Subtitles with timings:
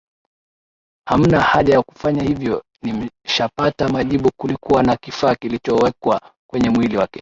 [1.09, 7.19] Hamna haja ya kufanya hivyo nimshapata majibu kulikuwa na kifaa kilichowekwa kwenye mwili wake